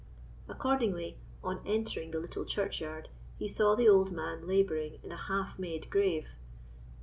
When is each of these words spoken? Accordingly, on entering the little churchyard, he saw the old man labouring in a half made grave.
Accordingly, 0.49 1.19
on 1.43 1.61
entering 1.63 2.09
the 2.09 2.19
little 2.19 2.43
churchyard, 2.43 3.09
he 3.37 3.47
saw 3.47 3.75
the 3.75 3.87
old 3.87 4.11
man 4.11 4.47
labouring 4.47 4.97
in 5.03 5.11
a 5.11 5.15
half 5.27 5.59
made 5.59 5.91
grave. 5.91 6.27